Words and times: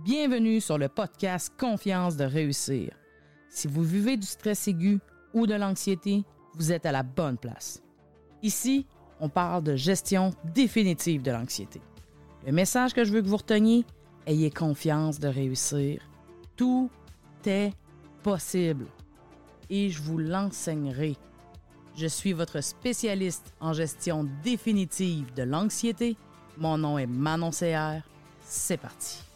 Bienvenue 0.00 0.60
sur 0.60 0.78
le 0.78 0.88
podcast 0.88 1.52
Confiance 1.56 2.16
de 2.16 2.24
réussir. 2.24 2.90
Si 3.48 3.68
vous 3.68 3.84
vivez 3.84 4.16
du 4.16 4.26
stress 4.26 4.66
aigu 4.66 4.98
ou 5.32 5.46
de 5.46 5.54
l'anxiété, 5.54 6.24
vous 6.54 6.72
êtes 6.72 6.86
à 6.86 6.92
la 6.92 7.04
bonne 7.04 7.36
place. 7.36 7.80
Ici, 8.42 8.86
on 9.20 9.28
parle 9.28 9.62
de 9.62 9.76
gestion 9.76 10.32
définitive 10.54 11.22
de 11.22 11.30
l'anxiété. 11.30 11.80
Le 12.44 12.52
message 12.52 12.94
que 12.94 13.04
je 13.04 13.12
veux 13.12 13.22
que 13.22 13.28
vous 13.28 13.36
reteniez, 13.36 13.84
ayez 14.26 14.50
confiance 14.50 15.20
de 15.20 15.28
réussir. 15.28 16.02
Tout 16.56 16.90
est 17.46 17.72
possible 18.24 18.86
et 19.70 19.90
je 19.90 20.02
vous 20.02 20.18
l'enseignerai. 20.18 21.16
Je 21.94 22.06
suis 22.06 22.32
votre 22.32 22.60
spécialiste 22.60 23.52
en 23.60 23.72
gestion 23.72 24.26
définitive 24.42 25.32
de 25.34 25.44
l'anxiété. 25.44 26.16
Mon 26.58 26.78
nom 26.78 26.98
est 26.98 27.06
Manon 27.06 27.50
CR. 27.50 28.02
C'est 28.40 28.78
parti. 28.78 29.31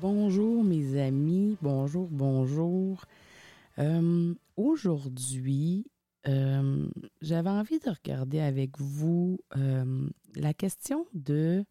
Bonjour 0.00 0.62
mes 0.62 1.00
amis, 1.00 1.56
bonjour, 1.60 2.06
bonjour. 2.08 3.04
Euh, 3.78 4.32
aujourd'hui, 4.56 5.90
euh, 6.28 6.86
j'avais 7.20 7.50
envie 7.50 7.80
de 7.80 7.90
regarder 7.90 8.38
avec 8.38 8.78
vous 8.78 9.40
euh, 9.56 10.08
la 10.36 10.54
question 10.54 11.06
de 11.14 11.64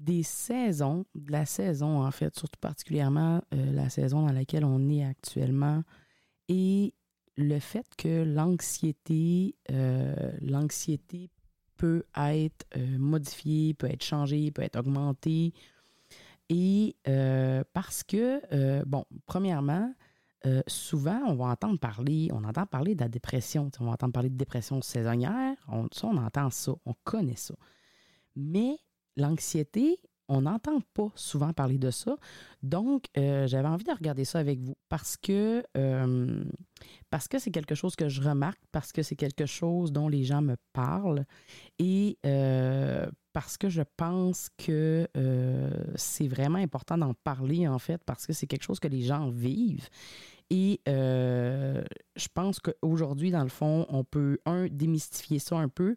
des 0.00 0.24
saisons, 0.24 1.04
de 1.14 1.30
la 1.30 1.46
saison 1.46 2.02
en 2.04 2.10
fait, 2.10 2.36
surtout 2.36 2.58
particulièrement 2.60 3.42
la 3.52 3.88
saison 3.88 4.26
dans 4.26 4.32
laquelle 4.32 4.64
on 4.64 4.88
est 4.88 5.04
actuellement 5.04 5.82
et 6.48 6.94
le 7.36 7.58
fait 7.58 7.86
que 7.96 8.22
l'anxiété, 8.24 9.56
l'anxiété 10.40 11.30
peut 11.76 12.04
être 12.16 12.64
modifiée, 12.96 13.74
peut 13.74 13.88
être 13.88 14.04
changée, 14.04 14.52
peut 14.52 14.62
être 14.62 14.78
augmentée 14.78 15.52
et 16.48 16.96
euh, 17.06 17.62
parce 17.72 18.02
que, 18.02 18.40
euh, 18.52 18.82
bon, 18.86 19.04
premièrement, 19.26 19.92
euh, 20.46 20.62
souvent, 20.66 21.20
on 21.26 21.34
va 21.34 21.46
entendre 21.46 21.78
parler, 21.78 22.30
on 22.32 22.44
entend 22.44 22.66
parler 22.66 22.94
de 22.94 23.00
la 23.00 23.08
dépression. 23.08 23.70
On 23.80 23.86
va 23.86 23.92
entendre 23.92 24.12
parler 24.12 24.30
de 24.30 24.36
dépression 24.36 24.80
saisonnière. 24.80 25.56
On, 25.68 25.88
entend 26.16 26.50
ça, 26.50 26.72
on 26.86 26.94
connaît 27.04 27.36
ça. 27.36 27.54
Mais 28.36 28.78
l'anxiété, 29.16 30.00
on 30.28 30.42
n'entend 30.42 30.80
pas 30.94 31.10
souvent 31.16 31.52
parler 31.52 31.78
de 31.78 31.90
ça. 31.90 32.16
Donc, 32.62 33.06
j'avais 33.14 33.66
envie 33.66 33.84
de 33.84 33.92
regarder 33.92 34.24
ça 34.24 34.38
avec 34.38 34.60
vous 34.60 34.76
parce 34.88 35.16
que 35.16 35.64
parce 37.10 37.26
que 37.26 37.38
c'est 37.38 37.50
quelque 37.50 37.74
chose 37.74 37.96
que 37.96 38.08
je 38.08 38.22
remarque, 38.22 38.60
parce 38.70 38.92
que 38.92 39.02
c'est 39.02 39.16
quelque 39.16 39.46
chose 39.46 39.90
dont 39.90 40.08
les 40.08 40.24
gens 40.24 40.42
me 40.42 40.56
parlent 40.72 41.24
et 41.78 42.18
parce 43.32 43.56
que 43.56 43.68
je 43.68 43.82
pense 43.96 44.48
que 44.56 45.08
euh, 45.16 45.70
c'est 45.96 46.28
vraiment 46.28 46.58
important 46.58 46.98
d'en 46.98 47.14
parler, 47.14 47.68
en 47.68 47.78
fait, 47.78 48.02
parce 48.04 48.26
que 48.26 48.32
c'est 48.32 48.46
quelque 48.46 48.64
chose 48.64 48.80
que 48.80 48.88
les 48.88 49.02
gens 49.02 49.30
vivent. 49.30 49.88
Et 50.50 50.80
euh, 50.88 51.84
je 52.16 52.28
pense 52.32 52.58
qu'aujourd'hui, 52.58 53.30
dans 53.30 53.42
le 53.42 53.50
fond, 53.50 53.86
on 53.90 54.02
peut, 54.02 54.38
un, 54.46 54.66
démystifier 54.68 55.38
ça 55.38 55.56
un 55.56 55.68
peu, 55.68 55.94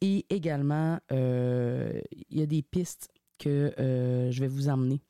et 0.00 0.26
également, 0.28 0.98
euh, 1.12 2.00
il 2.30 2.38
y 2.38 2.42
a 2.42 2.46
des 2.46 2.62
pistes 2.62 3.10
que 3.38 3.72
je 3.78 4.40
vais 4.40 4.48
vous 4.48 4.68
emmener 4.68 5.00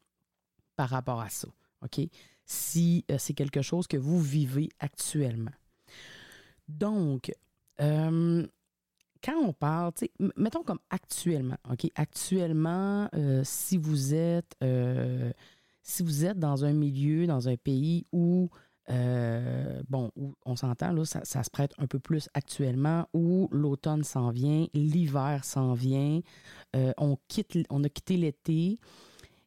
par 0.76 0.88
rapport 0.88 1.20
à 1.20 1.28
ça, 1.28 1.48
OK? 1.82 2.00
Si 2.44 3.04
c'est 3.18 3.34
quelque 3.34 3.62
chose 3.62 3.86
que 3.86 3.96
vous 3.96 4.20
vivez 4.20 4.68
actuellement. 4.78 5.52
Donc, 6.68 7.30
quand 9.22 9.36
on 9.36 9.52
parle, 9.52 9.92
mettons 10.36 10.62
comme 10.62 10.80
actuellement, 10.90 11.56
OK? 11.70 11.90
Actuellement, 11.94 13.08
euh, 13.14 13.42
si 13.44 13.76
vous 13.76 14.14
êtes 14.14 14.56
euh, 14.62 15.32
si 15.82 16.02
vous 16.02 16.24
êtes 16.24 16.38
dans 16.38 16.64
un 16.64 16.72
milieu, 16.72 17.26
dans 17.26 17.48
un 17.48 17.56
pays 17.56 18.06
où 18.12 18.50
euh, 18.90 19.82
on 20.44 20.56
s'entend, 20.56 20.92
là, 20.92 21.04
ça, 21.04 21.42
se 21.42 21.50
prête 21.50 21.72
un 21.78 21.86
peu 21.86 21.98
plus 21.98 22.28
actuellement, 22.34 23.08
où 23.12 23.48
l'automne 23.50 24.04
s'en 24.04 24.30
vient, 24.30 24.66
l'hiver 24.74 25.44
s'en 25.44 25.74
vient, 25.74 26.20
on, 26.74 27.16
quitte, 27.26 27.58
on 27.70 27.82
a 27.82 27.88
quitté 27.88 28.16
l'été 28.16 28.78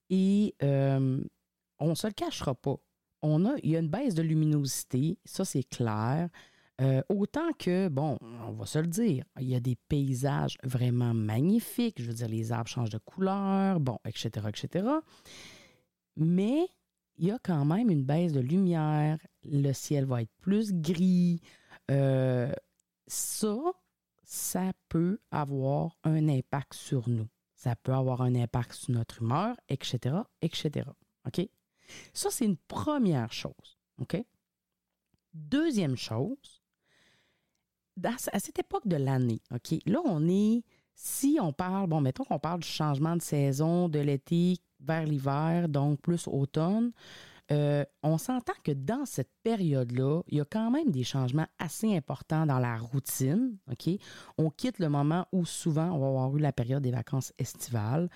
et 0.09 0.55
on 0.61 1.89
ne 1.89 1.95
se 1.95 2.07
le 2.07 2.13
cachera 2.13 2.53
pas. 2.53 2.75
On 3.21 3.55
il 3.63 3.71
y 3.71 3.75
a 3.75 3.79
une 3.79 3.89
baisse 3.89 4.13
de 4.13 4.21
luminosité, 4.21 5.17
ça 5.25 5.45
c'est 5.45 5.63
clair. 5.63 6.29
Euh, 6.81 7.01
autant 7.07 7.53
que, 7.57 7.87
bon, 7.87 8.17
on 8.21 8.51
va 8.51 8.65
se 8.65 8.79
le 8.79 8.87
dire, 8.87 9.23
il 9.39 9.47
y 9.47 9.55
a 9.55 9.59
des 9.59 9.77
paysages 9.87 10.57
vraiment 10.63 11.13
magnifiques. 11.13 12.01
Je 12.01 12.07
veux 12.07 12.13
dire, 12.13 12.27
les 12.27 12.51
arbres 12.51 12.69
changent 12.69 12.89
de 12.89 12.97
couleur, 12.97 13.79
bon, 13.79 13.97
etc., 14.05 14.47
etc. 14.49 14.87
Mais 16.17 16.67
il 17.17 17.27
y 17.27 17.31
a 17.31 17.39
quand 17.41 17.63
même 17.63 17.89
une 17.89 18.03
baisse 18.03 18.33
de 18.33 18.41
lumière. 18.41 19.17
Le 19.43 19.71
ciel 19.71 20.05
va 20.05 20.21
être 20.21 20.33
plus 20.41 20.73
gris. 20.73 21.41
Euh, 21.91 22.51
ça, 23.07 23.57
ça 24.23 24.71
peut 24.89 25.19
avoir 25.31 25.97
un 26.03 26.27
impact 26.27 26.73
sur 26.73 27.07
nous. 27.07 27.27
Ça 27.53 27.75
peut 27.75 27.93
avoir 27.93 28.21
un 28.21 28.35
impact 28.35 28.73
sur 28.73 28.93
notre 28.93 29.21
humeur, 29.21 29.55
etc., 29.69 30.17
etc. 30.41 30.89
OK? 31.25 31.47
Ça, 32.13 32.29
c'est 32.31 32.45
une 32.45 32.57
première 32.57 33.31
chose. 33.31 33.79
OK? 33.99 34.17
Deuxième 35.33 35.95
chose, 35.95 36.63
à 38.03 38.39
cette 38.39 38.59
époque 38.59 38.87
de 38.87 38.97
l'année, 38.97 39.41
OK, 39.53 39.79
là, 39.85 39.99
on 40.05 40.27
est, 40.27 40.63
si 40.93 41.37
on 41.41 41.53
parle, 41.53 41.87
bon, 41.87 42.01
mettons 42.01 42.23
qu'on 42.23 42.39
parle 42.39 42.61
du 42.61 42.67
changement 42.67 43.15
de 43.15 43.21
saison 43.21 43.89
de 43.89 43.99
l'été 43.99 44.57
vers 44.79 45.05
l'hiver, 45.05 45.69
donc 45.69 46.01
plus 46.01 46.27
automne, 46.27 46.91
euh, 47.51 47.85
on 48.01 48.17
s'entend 48.17 48.53
que 48.63 48.71
dans 48.71 49.05
cette 49.05 49.29
période-là, 49.43 50.21
il 50.29 50.39
y 50.39 50.41
a 50.41 50.45
quand 50.45 50.71
même 50.71 50.89
des 50.89 51.03
changements 51.03 51.45
assez 51.59 51.95
importants 51.95 52.47
dans 52.47 52.57
la 52.57 52.75
routine. 52.77 53.57
OK? 53.71 53.89
On 54.37 54.49
quitte 54.49 54.79
le 54.79 54.89
moment 54.89 55.27
où 55.31 55.45
souvent 55.45 55.91
on 55.91 55.99
va 55.99 56.07
avoir 56.07 56.35
eu 56.35 56.39
la 56.39 56.51
période 56.51 56.81
des 56.81 56.91
vacances 56.91 57.33
estivales. 57.37 58.09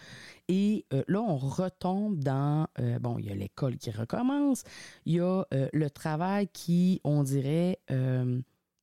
Et 0.47 0.85
euh, 0.93 1.03
là, 1.07 1.21
on 1.21 1.37
retombe 1.37 2.17
dans, 2.17 2.67
euh, 2.79 2.97
bon, 2.97 3.19
il 3.19 3.25
y 3.27 3.31
a 3.31 3.35
l'école 3.35 3.77
qui 3.77 3.91
recommence, 3.91 4.63
il 5.05 5.13
y 5.13 5.19
a 5.19 5.43
le 5.51 5.89
travail 5.89 6.47
qui, 6.47 6.99
on 7.03 7.23
dirait, 7.23 7.79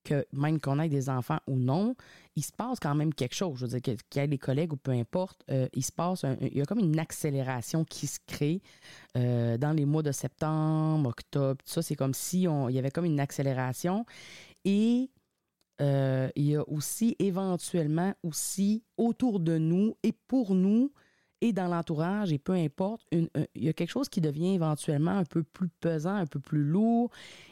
que 0.07 0.25
même 0.33 0.61
qu'on 0.61 0.79
ait 0.79 0.89
des 0.89 1.11
enfants 1.11 1.41
ou 1.47 1.57
non, 1.57 1.95
il 2.37 2.45
se 2.45 2.53
passe 2.53 2.79
quand 2.81 2.95
même 2.95 3.13
quelque 3.13 3.35
chose. 3.35 3.59
Je 3.59 3.67
veux 3.67 3.81
dire, 3.81 3.97
qu'il 4.09 4.23
y 4.23 4.25
ait 4.25 4.29
des 4.29 4.39
collègues 4.39 4.73
ou 4.73 4.77
peu 4.77 4.93
importe, 4.93 5.43
euh, 5.51 5.69
il 5.75 5.85
se 5.85 5.93
passe, 5.93 6.25
il 6.41 6.57
y 6.57 6.61
a 6.61 6.65
comme 6.65 6.79
une 6.79 6.99
accélération 6.99 7.85
qui 7.85 8.07
se 8.07 8.19
crée 8.27 8.63
euh, 9.17 9.59
dans 9.59 9.73
les 9.73 9.85
mois 9.85 10.03
de 10.03 10.13
septembre, 10.13 11.09
octobre, 11.09 11.63
tout 11.65 11.73
ça. 11.73 11.83
C'est 11.83 11.97
comme 11.97 12.15
si 12.15 12.47
on, 12.49 12.69
il 12.69 12.77
y 12.77 12.79
avait 12.79 12.91
comme 12.91 13.05
une 13.05 13.21
accélération. 13.21 14.07
Et 14.65 15.11
euh, 15.81 16.29
il 16.37 16.47
y 16.47 16.57
a 16.57 16.67
aussi 16.69 17.17
éventuellement 17.19 18.15
aussi 18.23 18.83
autour 18.97 19.41
de 19.41 19.59
nous 19.59 19.97
et 20.03 20.13
pour 20.13 20.55
nous 20.55 20.93
et 21.41 21.53
dans 21.53 21.69
l'entourage, 21.69 22.33
et 22.33 22.39
peu 22.39 22.53
importe, 22.53 23.07
il 23.13 23.29
y 23.55 23.69
a 23.69 23.73
quelque 23.73 23.91
chose 23.91 24.09
qui 24.09 24.21
devient 24.21 24.55
éventuellement 24.55 25.11
un 25.11 25.25
peu 25.25 25.43
plus 25.43 25.69
pesant, 25.69 26.15
un 26.15 26.27
peu 26.27 26.41
plus 26.41 26.65
lourd. 26.65 27.11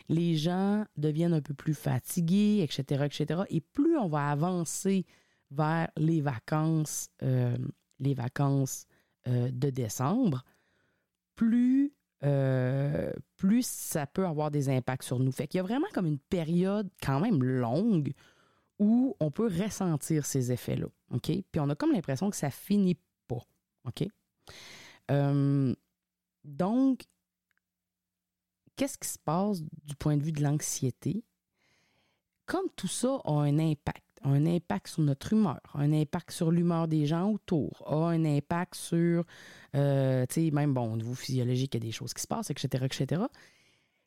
Les 0.09 0.37
gens 0.37 0.85
deviennent 0.97 1.35
un 1.35 1.43
peu 1.43 1.55
plus 1.55 1.75
fatigués, 1.75 2.61
etc., 2.63 3.05
etc. 3.05 3.43
Et 3.51 3.61
plus 3.61 3.97
on 3.99 4.09
va 4.09 4.31
avancer 4.31 5.05
vers 5.51 5.91
les 5.97 6.21
vacances, 6.23 7.11
euh, 7.23 7.57
les 8.01 8.15
vacances 8.15 8.87
euh, 9.29 9.51
de 9.51 9.69
décembre, 9.71 10.45
plus, 11.37 11.93
euh, 12.25 13.13
plus 13.37 13.67
ça 13.67 14.07
peut 14.07 14.27
avoir 14.27 14.51
des 14.51 14.71
impacts 14.71 15.05
sur 15.05 15.19
nous. 15.19 15.33
Fait 15.33 15.47
qu'il 15.47 15.59
y 15.59 15.61
a 15.61 15.65
vraiment 15.65 15.87
comme 15.93 16.07
une 16.07 16.19
période 16.19 16.89
quand 17.03 17.21
même 17.21 17.43
longue 17.43 18.13
où 18.79 19.15
on 19.21 19.31
peut 19.31 19.47
ressentir 19.47 20.25
ces 20.27 20.53
effets-là. 20.53 20.87
OK? 21.11 21.27
Puis 21.27 21.61
on 21.61 21.69
a 21.69 21.75
comme 21.75 21.93
l'impression 21.93 22.31
que 22.31 22.37
ça 22.37 22.51
finit 22.51 22.99
OK? 23.85 24.07
Euh, 25.11 25.75
donc, 26.45 27.05
qu'est-ce 28.77 28.99
qui 28.99 29.09
se 29.09 29.19
passe 29.19 29.63
du 29.63 29.95
point 29.97 30.17
de 30.17 30.23
vue 30.23 30.33
de 30.33 30.43
l'anxiété? 30.43 31.25
Comme 32.47 32.69
tout 32.77 32.89
ça 32.89 33.21
a 33.25 33.33
un 33.33 33.59
impact, 33.59 34.05
un 34.23 34.45
impact 34.47 34.89
sur 34.89 35.03
notre 35.03 35.33
humeur, 35.33 35.61
un 35.75 35.93
impact 35.93 36.31
sur 36.31 36.51
l'humeur 36.51 36.89
des 36.89 37.07
gens 37.07 37.33
autour, 37.33 37.83
a 37.87 38.11
un 38.11 38.25
impact 38.25 38.75
sur, 38.75 39.25
euh, 39.75 40.27
tu 40.29 40.47
sais, 40.47 40.51
même, 40.51 40.75
bon, 40.75 40.93
au 40.93 40.97
niveau 40.97 41.15
physiologique, 41.15 41.75
il 41.75 41.79
y 41.79 41.85
a 41.85 41.87
des 41.87 41.93
choses 41.93 42.13
qui 42.13 42.21
se 42.21 42.27
passent, 42.27 42.51
etc., 42.51 42.85
etc 42.85 43.23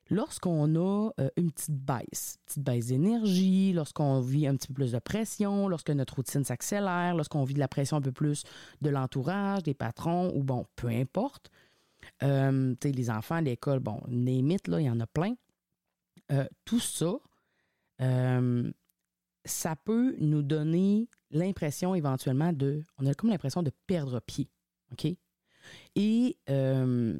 lorsqu'on 0.09 0.75
a 0.75 1.11
euh, 1.19 1.29
une 1.37 1.51
petite 1.51 1.75
baisse, 1.75 2.39
petite 2.45 2.63
baisse 2.63 2.87
d'énergie, 2.87 3.73
lorsqu'on 3.73 4.21
vit 4.21 4.47
un 4.47 4.55
petit 4.55 4.67
peu 4.67 4.73
plus 4.73 4.91
de 4.91 4.99
pression, 4.99 5.67
lorsque 5.67 5.89
notre 5.89 6.15
routine 6.15 6.43
s'accélère, 6.43 7.15
lorsqu'on 7.15 7.43
vit 7.43 7.53
de 7.53 7.59
la 7.59 7.67
pression 7.67 7.97
un 7.97 8.01
peu 8.01 8.11
plus 8.11 8.43
de 8.81 8.89
l'entourage, 8.89 9.63
des 9.63 9.73
patrons, 9.73 10.31
ou 10.35 10.43
bon, 10.43 10.65
peu 10.75 10.87
importe. 10.87 11.49
Euh, 12.23 12.75
les 12.83 13.09
enfants 13.09 13.35
à 13.35 13.41
l'école, 13.41 13.79
bon, 13.79 14.01
mythes, 14.07 14.67
là, 14.67 14.79
il 14.79 14.85
y 14.85 14.89
en 14.89 14.99
a 14.99 15.07
plein. 15.07 15.35
Euh, 16.31 16.45
tout 16.65 16.79
ça, 16.79 17.17
ça 19.45 19.75
peut 19.75 20.15
nous 20.19 20.43
donner 20.43 21.09
l'impression 21.31 21.95
éventuellement 21.95 22.53
de, 22.53 22.83
on 22.97 23.05
a 23.05 23.13
comme 23.13 23.29
l'impression 23.29 23.63
de 23.63 23.71
perdre 23.87 24.19
pied. 24.19 24.49
OK? 24.91 25.07
Et 25.95 26.37
euh, 26.49 27.19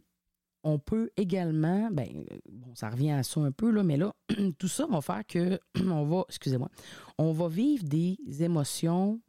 on 0.68 0.80
peut 0.80 1.12
également, 1.16 1.90
ben, 1.92 2.26
bon, 2.52 2.76
ça 2.76 2.90
revient 2.90 3.12
à 3.12 3.24
ça 3.24 3.40
un 3.40 3.54
peu, 3.54 3.72
là, 3.72 3.84
mais 3.84 3.96
là, 3.96 4.14
tout 4.60 4.68
ça 4.68 4.86
va 4.86 5.00
faire 5.00 5.26
que, 5.26 5.58
on 5.80 6.04
va, 6.04 6.26
excusez-moi, 6.28 6.70
on 7.18 7.32
va 7.32 7.48
vivre 7.48 7.86
des 7.86 8.18
émotions 8.42 9.22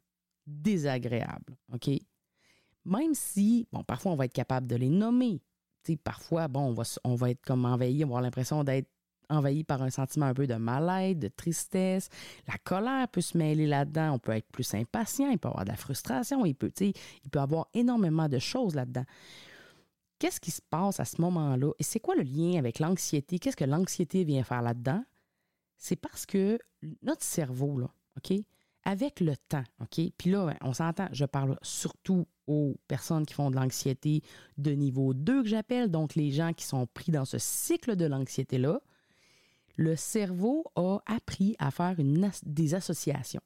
désagréables, 0.45 1.55
OK? 1.73 1.91
Même 2.83 3.13
si, 3.13 3.67
bon, 3.71 3.85
parfois 3.85 4.11
on 4.11 4.15
va 4.15 4.25
être 4.25 4.33
capable 4.33 4.67
de 4.67 4.75
les 4.75 4.89
nommer. 4.89 5.41
parfois, 6.03 6.49
bon, 6.49 6.59
on 6.59 6.73
va, 6.73 6.83
on 7.05 7.15
va 7.15 7.29
être 7.29 7.41
comme 7.45 7.63
envahi, 7.63 8.03
on 8.03 8.07
va 8.07 8.11
avoir 8.11 8.21
l'impression 8.21 8.65
d'être 8.65 8.89
envahi 9.29 9.63
par 9.63 9.81
un 9.81 9.91
sentiment 9.91 10.25
un 10.25 10.33
peu 10.33 10.45
de 10.45 10.55
mal-être, 10.55 11.19
de 11.19 11.29
tristesse. 11.29 12.09
La 12.47 12.57
colère 12.57 13.07
peut 13.07 13.21
se 13.21 13.37
mêler 13.37 13.67
là-dedans. 13.67 14.15
On 14.15 14.19
peut 14.19 14.31
être 14.31 14.47
plus 14.51 14.73
impatient, 14.73 15.29
il 15.29 15.37
peut 15.37 15.47
avoir 15.47 15.63
de 15.63 15.69
la 15.69 15.77
frustration, 15.77 16.45
il 16.45 16.55
peut, 16.55 16.71
il 16.81 17.29
peut 17.31 17.39
avoir 17.39 17.67
énormément 17.73 18.27
de 18.27 18.39
choses 18.39 18.75
là-dedans. 18.75 19.05
Qu'est-ce 20.19 20.39
qui 20.39 20.51
se 20.51 20.61
passe 20.61 20.99
à 20.99 21.05
ce 21.05 21.21
moment-là? 21.21 21.71
Et 21.79 21.83
c'est 21.83 21.99
quoi 21.99 22.15
le 22.15 22.23
lien 22.23 22.59
avec 22.59 22.79
l'anxiété? 22.79 23.39
Qu'est-ce 23.39 23.55
que 23.55 23.65
l'anxiété 23.65 24.23
vient 24.23 24.43
faire 24.43 24.61
là-dedans? 24.61 25.03
C'est 25.77 25.95
parce 25.95 26.25
que 26.25 26.59
notre 27.01 27.23
cerveau, 27.23 27.79
là, 27.79 27.89
OK, 28.17 28.37
avec 28.83 29.21
le 29.21 29.35
temps, 29.37 29.63
OK, 29.81 30.01
puis 30.17 30.29
là, 30.29 30.53
on 30.61 30.73
s'entend, 30.73 31.07
je 31.13 31.25
parle 31.25 31.57
surtout 31.61 32.27
aux 32.47 32.75
personnes 32.87 33.25
qui 33.25 33.33
font 33.33 33.49
de 33.49 33.55
l'anxiété 33.55 34.21
de 34.57 34.71
niveau 34.71 35.13
2 35.13 35.43
que 35.43 35.49
j'appelle, 35.49 35.89
donc 35.89 36.15
les 36.15 36.31
gens 36.31 36.53
qui 36.53 36.65
sont 36.65 36.85
pris 36.87 37.11
dans 37.11 37.25
ce 37.25 37.37
cycle 37.37 37.95
de 37.95 38.05
l'anxiété-là, 38.05 38.81
le 39.75 39.95
cerveau 39.95 40.65
a 40.75 40.99
appris 41.05 41.55
à 41.59 41.71
faire 41.71 41.95
des 42.43 42.73
associations. 42.73 43.41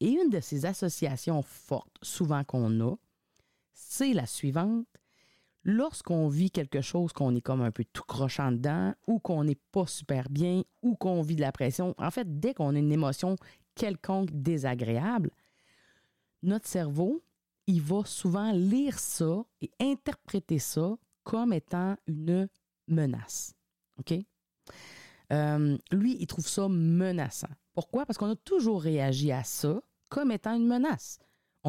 Et 0.00 0.10
une 0.10 0.28
de 0.28 0.40
ces 0.40 0.66
associations 0.66 1.40
fortes, 1.40 1.96
souvent 2.02 2.44
qu'on 2.44 2.80
a, 2.80 2.94
c'est 3.72 4.12
la 4.12 4.26
suivante. 4.26 4.86
Lorsqu'on 5.64 6.28
vit 6.28 6.50
quelque 6.50 6.80
chose 6.80 7.12
qu'on 7.12 7.34
est 7.34 7.40
comme 7.40 7.62
un 7.62 7.70
peu 7.70 7.84
tout 7.92 8.04
crochant 8.04 8.52
dedans, 8.52 8.94
ou 9.06 9.18
qu'on 9.18 9.44
n'est 9.44 9.58
pas 9.72 9.86
super 9.86 10.28
bien, 10.30 10.62
ou 10.82 10.96
qu'on 10.96 11.20
vit 11.22 11.36
de 11.36 11.40
la 11.40 11.52
pression, 11.52 11.94
en 11.98 12.10
fait, 12.10 12.40
dès 12.40 12.54
qu'on 12.54 12.74
a 12.74 12.78
une 12.78 12.92
émotion 12.92 13.36
quelconque 13.74 14.30
désagréable, 14.32 15.30
notre 16.42 16.66
cerveau, 16.66 17.22
il 17.66 17.82
va 17.82 18.04
souvent 18.04 18.52
lire 18.52 18.98
ça 18.98 19.44
et 19.60 19.70
interpréter 19.80 20.58
ça 20.58 20.96
comme 21.22 21.52
étant 21.52 21.96
une 22.06 22.48
menace. 22.86 23.54
OK? 23.98 24.14
Euh, 25.32 25.76
lui, 25.92 26.16
il 26.18 26.26
trouve 26.26 26.48
ça 26.48 26.68
menaçant. 26.68 27.50
Pourquoi? 27.74 28.06
Parce 28.06 28.16
qu'on 28.16 28.30
a 28.30 28.36
toujours 28.36 28.82
réagi 28.82 29.30
à 29.30 29.44
ça 29.44 29.80
comme 30.08 30.32
étant 30.32 30.54
une 30.54 30.66
menace. 30.66 31.18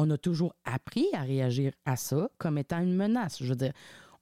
On 0.02 0.08
a 0.08 0.16
toujours 0.16 0.54
appris 0.64 1.04
à 1.12 1.20
réagir 1.20 1.72
à 1.84 1.96
ça 1.96 2.30
comme 2.38 2.56
étant 2.56 2.80
une 2.80 2.94
menace. 2.94 3.42
Je 3.42 3.48
veux 3.48 3.54
dire, 3.54 3.74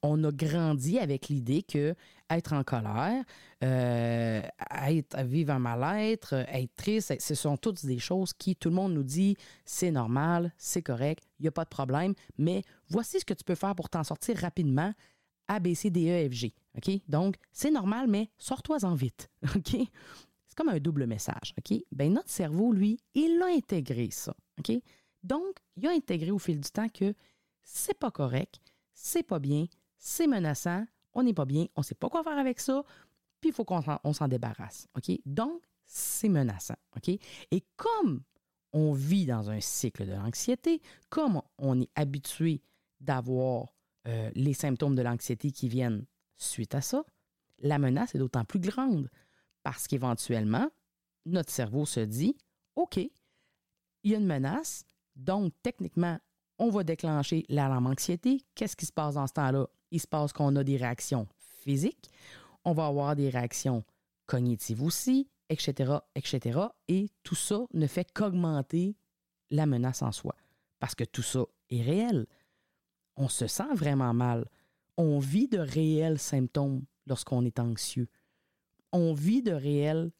on 0.03 0.25
a 0.25 0.33
grandi 0.33 0.99
avec 0.99 1.29
l'idée 1.29 1.63
que 1.63 1.95
être 2.29 2.53
en 2.53 2.65
colère, 2.65 3.25
euh, 3.63 4.43
être, 4.89 5.23
vivre 5.23 5.53
un 5.53 5.61
mal-être, 5.61 6.35
être 6.35 6.75
triste, 6.75 7.15
ce 7.21 7.35
sont 7.37 7.57
toutes 7.57 7.87
des 7.87 8.01
choses 8.01 8.33
qui, 8.33 8.57
tout 8.57 8.71
le 8.71 8.75
monde 8.75 8.93
nous 8.93 9.05
dit, 9.05 9.37
c'est 9.65 9.93
normal, 9.93 10.53
c'est 10.59 10.83
correct, 10.83 11.23
il 11.39 11.43
n'y 11.43 11.49
a 11.49 11.53
pas 11.53 11.63
de 11.63 11.69
problème, 11.69 12.15
mais 12.39 12.63
voici 12.89 13.21
ce 13.21 13.25
que 13.25 13.35
tu 13.35 13.45
peux 13.45 13.55
faire 13.55 13.77
pour 13.77 13.89
t'en 13.89 14.03
sortir 14.03 14.37
rapidement 14.39 14.93
a, 15.47 15.61
B, 15.61 15.75
C, 15.75 15.91
E? 15.95 16.29
Donc, 17.07 17.37
c'est 17.53 17.71
normal, 17.71 18.09
mais 18.09 18.31
sors-toi-en 18.37 18.95
vite. 18.95 19.31
C'est 19.65 20.57
comme 20.57 20.69
un 20.69 20.81
double 20.81 21.07
message. 21.07 21.55
OK? 21.57 21.79
Ben, 21.93 22.13
notre 22.13 22.31
cerveau, 22.31 22.73
lui, 22.73 22.99
il 23.15 23.41
a 23.43 23.47
intégré 23.47 24.09
ça. 24.11 24.35
Donc, 25.29 25.59
il 25.77 25.87
a 25.87 25.91
intégré 25.91 26.31
au 26.31 26.39
fil 26.39 26.59
du 26.59 26.71
temps 26.71 26.89
que 26.89 27.15
c'est 27.63 27.99
pas 27.99 28.11
correct, 28.11 28.61
c'est 28.95 29.23
pas 29.23 29.39
bien, 29.39 29.67
c'est 29.99 30.27
menaçant, 30.27 30.87
on 31.13 31.23
n'est 31.23 31.35
pas 31.35 31.45
bien, 31.45 31.67
on 31.77 31.83
ne 31.83 31.85
sait 31.85 31.95
pas 31.95 32.09
quoi 32.09 32.25
faire 32.25 32.39
avec 32.39 32.59
ça, 32.61 32.83
puis 33.41 33.51
il 33.51 33.53
faut 33.53 33.65
qu'on 33.65 34.13
s'en 34.15 34.29
débarrasse. 34.29 34.89
Donc, 35.27 35.63
c'est 35.85 36.31
menaçant. 36.31 36.77
Et 37.51 37.63
comme 37.77 38.23
on 38.73 38.93
vit 38.93 39.27
dans 39.27 39.51
un 39.51 39.61
cycle 39.61 40.07
de 40.07 40.13
l'anxiété, 40.13 40.81
comme 41.11 41.43
on 41.59 41.79
est 41.81 41.91
habitué 41.95 42.63
d'avoir 43.01 43.75
euh, 44.07 44.31
les 44.35 44.55
symptômes 44.55 44.95
de 44.95 45.03
l'anxiété 45.03 45.51
qui 45.51 45.69
viennent 45.69 46.07
suite 46.39 46.75
à 46.75 46.81
ça, 46.81 47.05
la 47.59 47.79
menace 47.79 48.15
est 48.15 48.19
d'autant 48.19 48.45
plus 48.45 48.61
grande 48.61 49.11
parce 49.63 49.87
qu'éventuellement, 49.87 50.71
notre 51.27 51.51
cerveau 51.51 51.85
se 51.85 52.01
dit, 52.01 52.35
OK, 52.77 52.97
il 52.97 54.11
y 54.11 54.15
a 54.15 54.19
une 54.19 54.27
menace, 54.27 54.85
donc 55.19 55.53
techniquement, 55.63 56.19
on 56.59 56.71
va 56.71 56.83
déclencher 56.83 57.45
l'alarme 57.49 57.87
anxiété. 57.87 58.43
Qu'est-ce 58.55 58.77
qui 58.77 58.87
se 58.87 58.93
passe 58.93 59.15
dans 59.15 59.27
ce 59.27 59.35
temps-là? 59.35 59.67
Il 59.91 60.01
se 60.01 60.07
passe 60.07 60.33
qu'on 60.33 60.57
a 60.57 60.65
des 60.65 60.77
réactions 60.77 61.29
physiques, 61.37 62.11
on 62.65 62.73
va 62.73 62.87
avoir 62.87 63.15
des 63.15 63.29
réactions 63.29 63.85
cognitives 64.27 64.83
aussi, 64.83 65.29
etc., 65.51 65.99
etc. 66.15 66.61
Et 66.89 67.11
tout 67.23 67.35
ça 67.35 67.67
ne 67.75 67.87
fait 67.87 68.11
qu'augmenter 68.13 68.97
la 69.51 69.67
menace 69.67 70.03
en 70.03 70.13
soi. 70.13 70.35
Parce 70.79 70.95
que 70.95 71.05
tout 71.05 71.23
ça 71.23 71.45
est 71.71 71.83
réel 71.83 72.27
on 73.19 73.29
se 73.29 73.47
sent 73.47 73.75
vraiment 73.75 74.15
mal. 74.15 74.49
On 74.97 75.19
vit 75.19 75.49
de 75.49 75.59
réels 75.59 76.19
symptômes 76.19 76.85
lorsqu'on 77.07 77.45
est 77.45 77.59
anxieux. 77.59 78.09
On 78.93 79.13
vit 79.13 79.43
de 79.43 79.53
réelles 79.53 80.13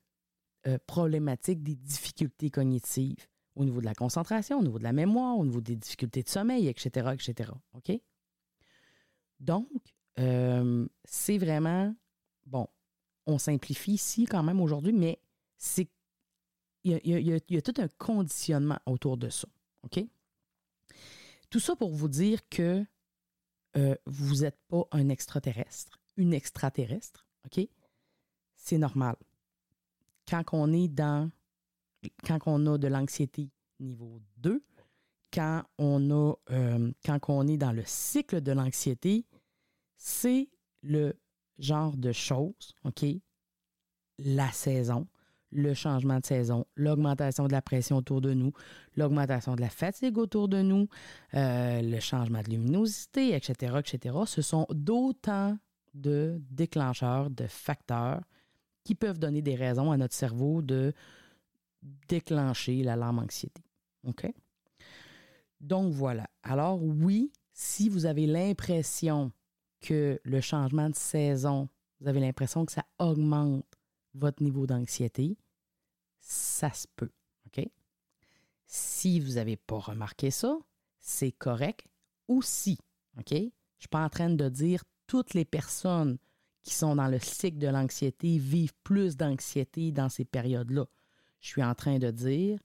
euh, 0.67 0.79
problématiques, 0.87 1.63
des 1.63 1.77
difficultés 1.77 2.51
cognitives 2.51 3.27
au 3.59 3.65
niveau 3.65 3.81
de 3.81 3.85
la 3.85 3.95
concentration, 3.95 4.61
au 4.61 4.63
niveau 4.63 4.79
de 4.79 4.85
la 4.85 4.93
mémoire, 4.93 5.37
au 5.37 5.45
niveau 5.45 5.61
des 5.61 5.75
difficultés 5.75 6.23
de 6.23 6.29
sommeil, 6.29 6.69
etc., 6.69 7.11
etc. 7.13 7.51
OK? 7.75 7.91
Donc, 9.41 9.69
euh, 10.21 10.87
c'est 11.05 11.39
vraiment, 11.39 11.95
bon, 12.47 12.69
on 13.27 13.37
simplifie 13.39 13.93
ici 13.93 14.27
quand 14.27 14.45
même 14.45 14.61
aujourd'hui, 14.61 14.93
mais 14.93 15.21
c'est 15.57 15.89
il 16.85 17.01
y, 17.05 17.57
a, 17.57 17.61
tout 17.61 17.75
un 17.79 17.89
conditionnement 17.99 18.79
autour 18.87 19.17
de 19.17 19.29
ça. 19.29 19.49
OK? 19.83 20.01
Tout 21.51 21.61
ça 21.61 21.75
pour 21.75 21.91
vous 21.91 22.09
dire 22.09 22.49
que 22.49 22.87
euh, 23.77 23.97
vous 24.07 24.37
n'êtes 24.37 24.59
pas 24.69 24.85
un 24.93 25.09
extraterrestre, 25.09 26.01
une 26.17 26.33
extraterrestre, 26.33 27.27
OK? 27.45 27.69
C'est 28.57 28.79
normal. 28.79 29.17
Quand 30.27 30.45
on 30.53 30.73
est 30.73 30.89
dans, 30.89 31.31
quand 32.27 32.39
on 32.47 32.67
a 32.67 32.79
de 32.79 32.89
l'anxiété 32.89 33.51
niveau 33.81 34.21
2, 34.39 34.63
quand 35.33 35.63
on 35.79 36.11
a, 36.11 36.35
euh, 36.51 36.91
quand 37.05 37.19
on 37.29 37.47
est 37.47 37.57
dans 37.57 37.73
le 37.73 37.83
cycle 37.85 38.41
de 38.41 38.53
l'anxiété, 38.53 39.27
c'est 39.97 40.49
le 40.83 41.15
genre 41.59 41.97
de 41.97 42.13
choses, 42.13 42.75
OK? 42.85 43.05
La 44.19 44.51
saison, 44.51 45.07
le 45.51 45.75
changement 45.75 46.19
de 46.19 46.27
saison, 46.27 46.67
l'augmentation 46.77 47.47
de 47.47 47.53
la 47.53 47.63
pression 47.63 47.97
autour 47.97 48.21
de 48.21 48.33
nous, 48.33 48.53
l'augmentation 48.97 49.55
de 49.55 49.61
la 49.61 49.71
fatigue 49.71 50.19
autour 50.19 50.49
de 50.49 50.63
nous, 50.63 50.89
euh, 51.35 51.83
le 51.83 52.01
changement 52.01 52.43
de 52.43 52.51
luminosité, 52.51 53.35
etc., 53.35 53.77
etc. 53.79 54.17
Ce 54.27 54.43
sont 54.43 54.67
d'autant 54.71 55.57
de 55.95 56.41
déclencheurs, 56.51 57.31
de 57.31 57.47
facteurs 57.47 58.23
qui 58.85 58.95
peuvent 58.95 59.19
donner 59.19 59.43
des 59.43 59.55
raisons 59.55 59.91
à 59.91 59.97
notre 59.97 60.15
cerveau 60.15 60.63
de 60.63 60.93
déclencher 61.83 62.83
l'alarme 62.83 63.21
anxiété. 63.21 63.63
OK? 64.05 64.27
Donc 65.61 65.93
voilà. 65.93 66.29
Alors 66.43 66.83
oui, 66.83 67.33
si 67.53 67.89
vous 67.89 68.07
avez 68.07 68.27
l'impression 68.27 69.33
que 69.81 70.21
le 70.23 70.41
changement 70.41 70.91
de 70.91 70.95
saison, 70.95 71.69
vous 72.01 72.09
avez 72.09 72.21
l'impression 72.21 72.65
que 72.65 72.73
ça 72.73 72.85
augmente 72.99 73.65
votre 74.15 74.43
niveau 74.43 74.67
d'anxiété, 74.67 75.37
ça 76.21 76.73
se 76.73 76.87
peut. 76.97 77.11
OK? 77.47 77.65
Si 78.67 79.21
vous 79.21 79.35
n'avez 79.35 79.57
pas 79.57 79.79
remarqué 79.79 80.31
ça, 80.31 80.59
c'est 81.01 81.33
correct 81.33 81.87
aussi. 82.27 82.79
OK? 83.19 83.31
Je 83.31 83.37
ne 83.37 83.51
suis 83.79 83.89
pas 83.91 84.05
en 84.05 84.09
train 84.09 84.31
de 84.31 84.49
dire 84.49 84.83
toutes 85.07 85.35
les 85.35 85.45
personnes 85.45 86.19
qui 86.63 86.75
sont 86.75 86.97
dans 86.97 87.09
le 87.09 87.19
cycle 87.19 87.59
de 87.59 87.69
l'anxiété 87.69 88.39
vivent 88.39 88.75
plus 88.85 89.17
d'anxiété 89.17 89.91
dans 89.91 90.09
ces 90.09 90.25
périodes-là. 90.25 90.85
Je 91.41 91.49
suis 91.49 91.63
en 91.63 91.75
train 91.75 91.99
de 91.99 92.11
dire, 92.11 92.59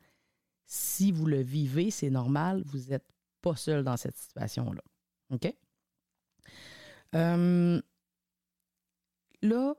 si 0.65 1.11
vous 1.11 1.25
le 1.25 1.41
vivez, 1.41 1.91
c'est 1.91 2.09
normal, 2.09 2.63
vous 2.65 2.89
n'êtes 2.89 3.05
pas 3.41 3.55
seul 3.55 3.83
dans 3.83 3.97
cette 3.97 4.17
situation-là. 4.17 4.81
OK? 5.29 5.53
Euh, 7.15 7.81
là, 9.41 9.75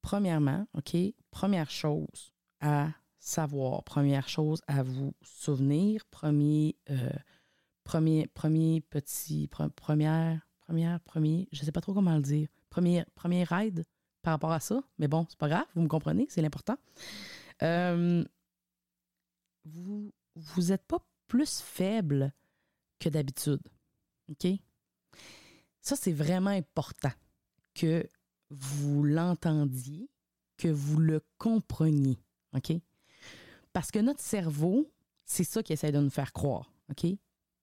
premièrement, 0.00 0.66
OK, 0.74 0.96
première 1.30 1.70
chose 1.70 2.32
à 2.60 2.88
savoir, 3.18 3.82
première 3.84 4.28
chose 4.28 4.62
à 4.68 4.82
vous 4.82 5.12
souvenir, 5.22 6.04
premier, 6.06 6.76
euh, 6.90 7.10
premier, 7.84 8.26
premier 8.28 8.80
petit, 8.80 9.48
première, 9.48 10.40
première, 10.60 11.00
premier, 11.00 11.48
je 11.52 11.60
ne 11.60 11.64
sais 11.64 11.72
pas 11.72 11.80
trop 11.80 11.92
comment 11.92 12.14
le 12.14 12.22
dire, 12.22 12.48
premier, 12.70 13.04
premier 13.14 13.44
ride 13.44 13.84
par 14.22 14.32
rapport 14.32 14.52
à 14.52 14.60
ça, 14.60 14.80
mais 14.98 15.08
bon, 15.08 15.26
c'est 15.28 15.38
pas 15.38 15.48
grave, 15.48 15.66
vous 15.74 15.82
me 15.82 15.88
comprenez, 15.88 16.26
c'est 16.30 16.40
l'important. 16.42 16.76
Euh, 17.62 18.24
vous 19.64 20.12
n'êtes 20.68 20.86
pas 20.86 21.04
plus 21.26 21.60
faible 21.60 22.32
que 22.98 23.08
d'habitude. 23.08 23.60
OK? 24.30 24.46
Ça, 25.80 25.96
c'est 25.96 26.12
vraiment 26.12 26.50
important 26.50 27.12
que 27.74 28.08
vous 28.50 29.04
l'entendiez, 29.04 30.08
que 30.56 30.68
vous 30.68 30.98
le 30.98 31.20
compreniez. 31.38 32.18
OK? 32.54 32.72
Parce 33.72 33.90
que 33.90 33.98
notre 33.98 34.20
cerveau, 34.20 34.90
c'est 35.26 35.44
ça 35.44 35.62
qui 35.62 35.72
essaie 35.72 35.92
de 35.92 36.00
nous 36.00 36.10
faire 36.10 36.32
croire. 36.32 36.72
OK? 36.90 37.06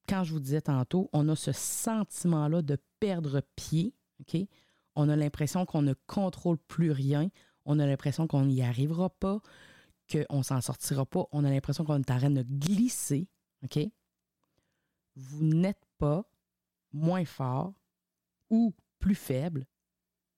Quand 0.08 0.24
je 0.24 0.34
vous 0.34 0.40
disais 0.40 0.62
tantôt, 0.62 1.10
on 1.14 1.28
a 1.30 1.36
ce 1.36 1.52
sentiment-là 1.52 2.62
de 2.62 2.78
perdre 3.00 3.42
pied. 3.56 3.94
OK? 4.22 4.40
On 4.96 5.10
a 5.10 5.16
l'impression 5.16 5.66
qu'on 5.66 5.82
ne 5.82 5.94
contrôle 6.08 6.58
plus 6.58 6.92
rien. 6.92 7.30
On 7.66 7.80
a 7.80 7.86
l'impression 7.86 8.28
qu'on 8.28 8.46
n'y 8.46 8.62
arrivera 8.62 9.10
pas, 9.10 9.42
qu'on 10.12 10.38
ne 10.40 10.44
s'en 10.44 10.62
sortira 10.62 11.06
pas. 11.06 11.26
On 11.32 11.44
a 11.44 11.50
l'impression 11.50 11.84
qu'on 11.84 12.00
est 12.00 12.12
en 12.12 12.18
train 12.18 12.30
de 12.30 12.44
glisser. 12.44 13.28
OK? 13.64 13.80
Vous 15.16 15.44
n'êtes 15.44 15.86
pas 15.98 16.26
moins 16.92 17.26
fort 17.26 17.74
ou 18.50 18.74
plus 19.00 19.16
faible 19.16 19.66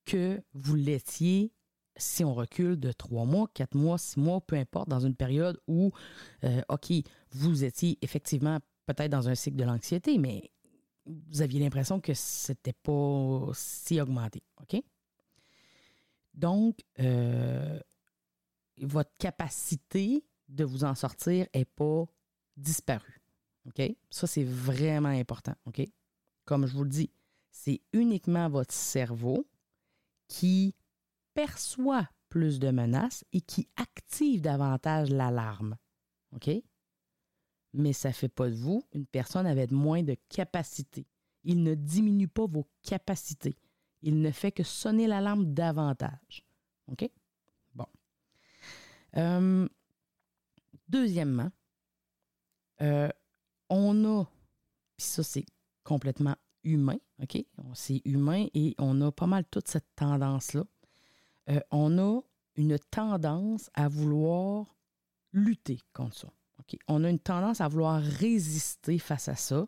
que 0.06 0.42
vous 0.54 0.76
l'étiez 0.76 1.52
si 1.98 2.24
on 2.24 2.34
recule 2.34 2.78
de 2.78 2.92
trois 2.92 3.26
mois, 3.26 3.48
quatre 3.54 3.76
mois, 3.76 3.98
six 3.98 4.20
mois, 4.20 4.42
peu 4.42 4.56
importe, 4.56 4.90
dans 4.90 5.00
une 5.00 5.16
période 5.16 5.60
où, 5.68 5.92
euh, 6.44 6.62
OK, 6.70 6.92
vous 7.32 7.64
étiez 7.64 7.98
effectivement 8.02 8.60
peut-être 8.86 9.12
dans 9.12 9.30
un 9.30 9.36
cycle 9.36 9.58
de 9.58 9.64
l'anxiété, 9.64 10.18
mais 10.18 10.52
vous 11.06 11.42
aviez 11.42 11.60
l'impression 11.60 12.00
que 12.00 12.14
c'était 12.14 12.74
pas 12.74 13.50
si 13.54 14.02
augmenté. 14.02 14.44
OK? 14.62 14.82
Donc, 16.34 16.80
euh, 17.00 17.80
votre 18.82 19.12
capacité 19.18 20.26
de 20.48 20.64
vous 20.64 20.84
en 20.84 20.96
sortir 20.96 21.48
n'est 21.54 21.66
pas 21.66 22.06
disparue. 22.58 23.22
OK? 23.68 23.82
Ça, 24.10 24.28
c'est 24.28 24.44
vraiment 24.44 25.10
important. 25.10 25.56
OK? 25.66 25.82
Comme 26.46 26.68
je 26.68 26.74
vous 26.74 26.84
le 26.84 26.90
dis, 26.90 27.12
c'est 27.52 27.82
uniquement 27.94 28.50
votre 28.50 28.74
cerveau 28.74 29.48
qui 30.28 30.76
perçoit 31.34 32.08
plus 32.30 32.60
de 32.60 32.70
menaces 32.70 33.24
et 33.32 33.42
qui 33.42 33.68
active 33.76 34.42
davantage 34.42 35.10
l'alarme. 35.10 35.78
OK? 36.36 36.50
Mais 37.74 37.94
ça 37.94 38.10
ne 38.10 38.14
fait 38.14 38.30
pas 38.30 38.50
de 38.50 38.56
vous 38.56 38.84
une 38.94 39.06
personne 39.06 39.48
avec 39.48 39.72
moins 39.72 40.04
de 40.04 40.16
capacité. 40.30 41.08
Il 41.44 41.64
ne 41.64 41.76
diminue 41.76 42.28
pas 42.28 42.46
vos 42.46 42.68
capacités. 42.84 43.58
Il 44.02 44.22
ne 44.22 44.32
fait 44.32 44.52
que 44.52 44.64
sonner 44.64 45.08
l'alarme 45.08 45.54
davantage. 45.54 46.46
OK? 46.88 47.10
Euh, 49.18 49.68
deuxièmement, 50.88 51.52
euh, 52.82 53.10
on 53.70 54.06
a, 54.06 54.26
puis 54.98 55.06
ça 55.06 55.24
c'est 55.24 55.46
complètement 55.84 56.36
humain, 56.64 56.98
OK? 57.22 57.38
C'est 57.74 58.02
humain 58.06 58.48
et 58.54 58.76
on 58.78 59.00
a 59.02 59.12
pas 59.12 59.28
mal 59.28 59.46
toute 59.46 59.68
cette 59.68 59.88
tendance-là. 59.96 60.64
Euh, 61.50 61.60
on 61.72 61.98
a 62.00 62.22
une 62.56 62.78
tendance 62.92 63.70
à 63.74 63.88
vouloir 63.88 64.76
lutter 65.32 65.80
contre 65.94 66.16
ça. 66.16 66.28
On 66.88 67.04
a 67.04 67.10
une 67.10 67.20
tendance 67.20 67.62
à 67.62 67.68
vouloir 67.68 68.02
résister 68.02 69.00
face 69.00 69.28
à 69.28 69.36
ça 69.36 69.68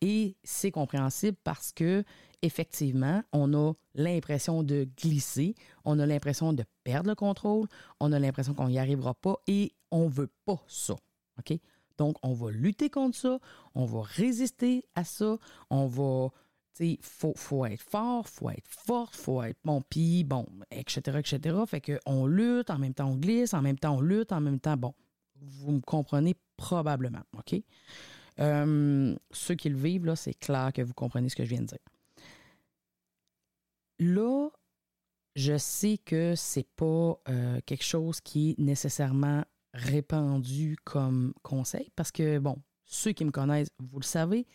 et 0.00 0.36
c'est 0.44 0.70
compréhensible 0.70 1.36
parce 1.44 1.72
que 1.72 2.04
effectivement, 2.42 3.22
on 3.32 3.52
a 3.54 3.72
l'impression 3.94 4.62
de 4.62 4.88
glisser, 4.96 5.54
on 5.84 5.98
a 5.98 6.06
l'impression 6.06 6.52
de 6.52 6.64
perdre 6.84 7.08
le 7.08 7.14
contrôle, 7.14 7.66
on 8.00 8.12
a 8.12 8.18
l'impression 8.18 8.54
qu'on 8.54 8.68
n'y 8.68 8.78
arrivera 8.78 9.14
pas 9.14 9.36
et 9.46 9.72
on 9.90 10.08
veut 10.08 10.30
pas 10.44 10.62
ça. 10.68 10.94
OK? 11.38 11.58
Donc, 11.98 12.16
on 12.22 12.34
va 12.34 12.50
lutter 12.50 12.90
contre 12.90 13.16
ça, 13.16 13.38
on 13.74 13.86
va 13.86 14.02
résister 14.02 14.84
à 14.94 15.04
ça, 15.04 15.38
on 15.70 15.86
va 15.86 16.30
il 16.80 16.98
faut, 17.00 17.32
faut 17.36 17.64
être 17.64 17.82
fort, 17.82 18.28
faut 18.28 18.50
être 18.50 18.68
fort, 18.68 19.14
faut 19.14 19.42
être 19.42 19.58
bon, 19.64 19.82
bon, 20.26 20.46
etc., 20.70 21.18
etc. 21.18 21.56
Fait 21.66 21.80
qu'on 21.80 22.26
lutte, 22.26 22.70
en 22.70 22.78
même 22.78 22.94
temps 22.94 23.08
on 23.08 23.16
glisse, 23.16 23.54
en 23.54 23.62
même 23.62 23.78
temps 23.78 23.96
on 23.96 24.00
lutte, 24.00 24.32
en 24.32 24.40
même 24.40 24.60
temps, 24.60 24.76
bon, 24.76 24.94
vous 25.40 25.72
me 25.72 25.80
comprenez 25.80 26.34
probablement, 26.56 27.22
OK? 27.36 27.60
Euh, 28.38 29.14
ceux 29.30 29.54
qui 29.54 29.68
le 29.68 29.76
vivent, 29.76 30.06
là, 30.06 30.16
c'est 30.16 30.34
clair 30.34 30.72
que 30.72 30.82
vous 30.82 30.94
comprenez 30.94 31.28
ce 31.28 31.36
que 31.36 31.44
je 31.44 31.50
viens 31.50 31.62
de 31.62 31.66
dire. 31.66 31.78
Là, 33.98 34.50
je 35.34 35.56
sais 35.56 35.98
que 35.98 36.34
c'est 36.34 36.68
pas 36.76 37.18
euh, 37.28 37.60
quelque 37.66 37.84
chose 37.84 38.20
qui 38.20 38.50
est 38.50 38.58
nécessairement 38.58 39.44
répandu 39.72 40.76
comme 40.84 41.34
conseil 41.42 41.90
parce 41.96 42.10
que, 42.10 42.38
bon, 42.38 42.56
ceux 42.84 43.12
qui 43.12 43.24
me 43.24 43.30
connaissent, 43.30 43.68
vous 43.78 43.98
le 43.98 44.04
savez, 44.04 44.46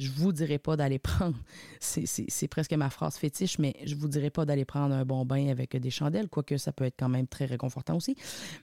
je 0.00 0.10
vous 0.10 0.32
dirai 0.32 0.58
pas 0.58 0.76
d'aller 0.76 0.98
prendre, 0.98 1.36
c'est 1.78 2.48
presque 2.48 2.72
ma 2.72 2.90
phrase 2.90 3.16
fétiche, 3.16 3.58
mais 3.58 3.76
je 3.84 3.94
vous 3.94 4.08
dirai 4.08 4.30
pas 4.30 4.46
d'aller 4.46 4.64
prendre 4.64 4.94
un 4.94 5.04
bon 5.04 5.24
bain 5.26 5.48
avec 5.48 5.76
des 5.76 5.90
chandelles, 5.90 6.28
quoique 6.28 6.56
ça 6.56 6.72
peut 6.72 6.84
être 6.84 6.96
quand 6.98 7.08
même 7.08 7.28
très 7.28 7.44
réconfortant 7.44 7.96
aussi. 7.96 8.16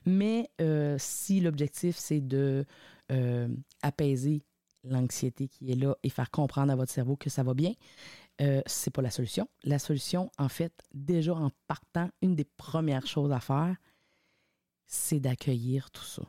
Mais 0.04 0.50
euh, 0.60 0.96
si 0.98 1.40
l'objectif, 1.40 1.96
c'est 1.96 2.20
de 2.20 2.66
euh, 3.12 3.48
apaiser 3.82 4.42
l'anxiété 4.82 5.48
qui 5.48 5.70
est 5.70 5.76
là 5.76 5.96
et 6.02 6.10
faire 6.10 6.30
comprendre 6.30 6.72
à 6.72 6.76
votre 6.76 6.92
cerveau 6.92 7.16
que 7.16 7.30
ça 7.30 7.42
va 7.42 7.54
bien, 7.54 7.72
euh, 8.40 8.60
c'est 8.66 8.90
pas 8.90 9.02
la 9.02 9.10
solution. 9.10 9.48
La 9.62 9.78
solution, 9.78 10.30
en 10.38 10.48
fait, 10.48 10.72
déjà 10.92 11.34
en 11.34 11.50
partant, 11.68 12.10
une 12.20 12.34
des 12.34 12.44
premières 12.44 13.06
choses 13.06 13.32
à 13.32 13.40
faire, 13.40 13.76
c'est 14.86 15.20
d'accueillir 15.20 15.90
tout 15.90 16.04
ça. 16.04 16.22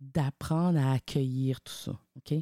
D'apprendre 0.00 0.78
à 0.78 0.92
accueillir 0.92 1.60
tout 1.60 1.72
ça. 1.72 1.92
OK? 2.16 2.34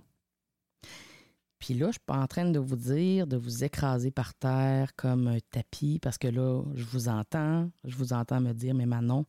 Puis 1.58 1.74
là, 1.74 1.86
je 1.86 1.92
suis 1.92 2.00
pas 2.06 2.18
en 2.18 2.26
train 2.26 2.48
de 2.48 2.58
vous 2.58 2.76
dire 2.76 3.26
de 3.26 3.36
vous 3.36 3.64
écraser 3.64 4.10
par 4.10 4.34
terre 4.34 4.94
comme 4.96 5.26
un 5.26 5.38
tapis 5.50 5.98
parce 5.98 6.18
que 6.18 6.28
là, 6.28 6.62
je 6.74 6.84
vous 6.84 7.08
entends, 7.08 7.70
je 7.84 7.96
vous 7.96 8.12
entends 8.12 8.40
me 8.40 8.52
dire 8.52 8.74
mais 8.74 8.86
Manon, 8.86 9.26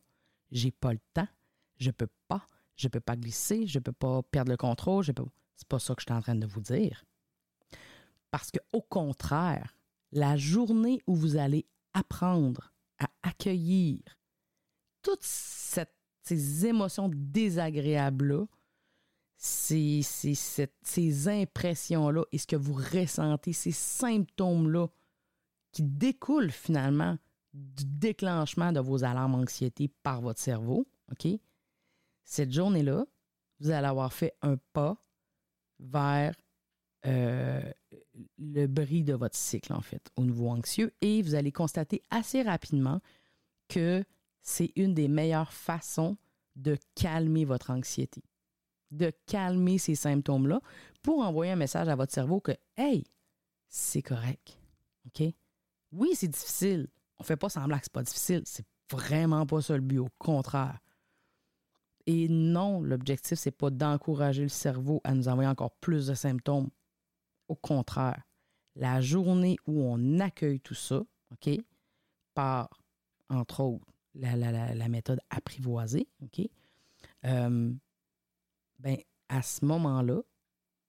j'ai 0.50 0.70
pas 0.70 0.92
le 0.92 1.00
temps, 1.12 1.28
je 1.78 1.90
peux 1.90 2.08
pas, 2.28 2.46
je 2.76 2.88
peux 2.88 3.00
pas 3.00 3.16
glisser, 3.16 3.66
je 3.66 3.78
peux 3.78 3.92
pas 3.92 4.22
perdre 4.22 4.50
le 4.50 4.56
contrôle, 4.56 5.02
je 5.02 5.12
peux 5.12 5.24
C'est 5.56 5.68
pas 5.68 5.78
ça 5.78 5.94
que 5.94 6.02
je 6.02 6.06
suis 6.06 6.14
en 6.14 6.22
train 6.22 6.36
de 6.36 6.46
vous 6.46 6.60
dire. 6.60 7.04
Parce 8.30 8.50
que 8.50 8.60
au 8.72 8.82
contraire, 8.82 9.74
la 10.12 10.36
journée 10.36 11.02
où 11.06 11.14
vous 11.14 11.36
allez 11.36 11.66
apprendre 11.94 12.72
à 12.98 13.08
accueillir 13.22 14.00
toutes 15.02 15.24
ces 15.24 16.66
émotions 16.66 17.10
désagréables-là, 17.12 18.44
ces, 19.42 20.02
ces, 20.02 21.28
impressions-là 21.28 22.24
et 22.30 22.36
ce 22.36 22.46
que 22.46 22.56
vous 22.56 22.74
ressentez, 22.74 23.54
ces 23.54 23.72
symptômes-là 23.72 24.88
qui 25.72 25.82
découlent 25.82 26.50
finalement 26.50 27.16
du 27.54 27.86
déclenchement 27.86 28.70
de 28.70 28.80
vos 28.80 29.02
alarmes 29.02 29.34
anxiété 29.36 29.88
par 30.02 30.20
votre 30.20 30.40
cerveau, 30.40 30.86
OK? 31.10 31.26
Cette 32.22 32.52
journée-là, 32.52 33.06
vous 33.60 33.70
allez 33.70 33.86
avoir 33.86 34.12
fait 34.12 34.34
un 34.42 34.58
pas 34.74 35.02
vers 35.78 36.34
euh, 37.06 37.62
le 38.36 38.66
bris 38.66 39.04
de 39.04 39.14
votre 39.14 39.36
cycle, 39.36 39.72
en 39.72 39.80
fait, 39.80 40.10
au 40.16 40.24
niveau 40.24 40.50
anxieux, 40.50 40.92
et 41.00 41.22
vous 41.22 41.34
allez 41.34 41.50
constater 41.50 42.02
assez 42.10 42.42
rapidement 42.42 43.00
que 43.68 44.04
c'est 44.42 44.72
une 44.76 44.92
des 44.92 45.08
meilleures 45.08 45.54
façons 45.54 46.18
de 46.56 46.76
calmer 46.94 47.46
votre 47.46 47.70
anxiété 47.70 48.22
de 48.90 49.12
calmer 49.26 49.78
ces 49.78 49.94
symptômes-là 49.94 50.60
pour 51.02 51.20
envoyer 51.20 51.52
un 51.52 51.56
message 51.56 51.88
à 51.88 51.96
votre 51.96 52.12
cerveau 52.12 52.40
que, 52.40 52.52
hey, 52.76 53.04
c'est 53.68 54.02
correct. 54.02 54.58
OK? 55.06 55.32
Oui, 55.92 56.10
c'est 56.14 56.28
difficile. 56.28 56.88
On 57.18 57.22
ne 57.22 57.26
fait 57.26 57.36
pas 57.36 57.48
semblant 57.48 57.78
que 57.78 57.84
ce 57.84 57.90
pas 57.90 58.02
difficile. 58.02 58.42
C'est 58.44 58.66
vraiment 58.90 59.46
pas 59.46 59.60
ça 59.62 59.74
le 59.74 59.82
but. 59.82 59.98
Au 59.98 60.08
contraire. 60.18 60.78
Et 62.06 62.28
non, 62.28 62.80
l'objectif, 62.80 63.38
c'est 63.38 63.50
pas 63.50 63.70
d'encourager 63.70 64.42
le 64.42 64.48
cerveau 64.48 65.00
à 65.04 65.14
nous 65.14 65.28
envoyer 65.28 65.48
encore 65.48 65.72
plus 65.76 66.06
de 66.06 66.14
symptômes. 66.14 66.70
Au 67.48 67.54
contraire, 67.54 68.22
la 68.74 69.00
journée 69.00 69.56
où 69.66 69.82
on 69.82 70.20
accueille 70.20 70.60
tout 70.60 70.74
ça, 70.74 71.02
OK, 71.32 71.50
par, 72.34 72.68
entre 73.28 73.60
autres, 73.60 73.86
la, 74.14 74.88
méthode 74.88 75.20
apprivoisée, 75.30 76.08
OK, 76.22 76.48
euh, 77.26 77.72
ben, 78.80 78.96
à 79.28 79.42
ce 79.42 79.64
moment-là, 79.64 80.22